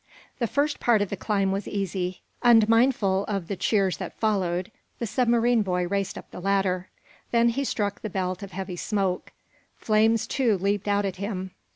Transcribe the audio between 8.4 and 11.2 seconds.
of heavy smoke. Flames, too, leaped out at